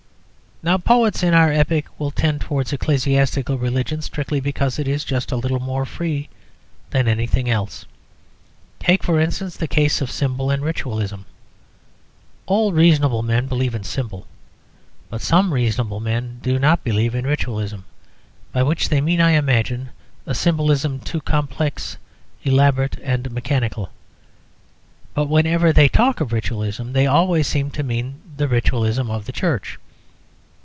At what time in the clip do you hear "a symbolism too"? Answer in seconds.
20.27-21.21